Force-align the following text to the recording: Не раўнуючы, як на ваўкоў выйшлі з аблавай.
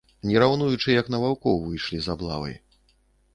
Не 0.27 0.39
раўнуючы, 0.43 0.93
як 0.99 1.11
на 1.15 1.19
ваўкоў 1.25 1.61
выйшлі 1.67 2.01
з 2.07 2.13
аблавай. 2.15 2.59